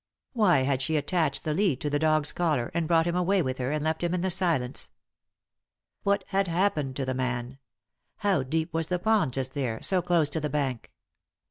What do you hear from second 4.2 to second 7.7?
the silence? What had happened to the man?